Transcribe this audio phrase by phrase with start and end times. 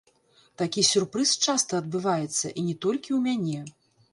[0.61, 3.61] Такі сюрпрыз часта адбываецца, і не толькі ў мяне.